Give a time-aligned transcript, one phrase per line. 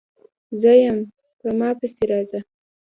[0.61, 0.97] _زه يم،
[1.39, 2.39] په ما پسې راځه!